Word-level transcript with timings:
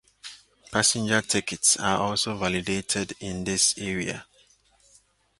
Passenger 0.71 1.21
tickets 1.21 1.77
are 1.77 1.99
also 1.99 2.35
validated 2.35 3.13
in 3.19 3.43
this 3.43 3.77
area. 3.77 4.25